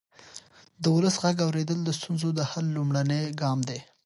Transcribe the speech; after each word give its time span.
د 0.81 0.83
ولس 0.95 1.15
غږ 1.23 1.37
اورېدل 1.45 1.77
د 1.83 1.89
ستونزو 1.99 2.29
د 2.35 2.41
حل 2.51 2.65
لومړنی 2.77 3.21
ګام 3.41 3.59
دی 3.69 3.79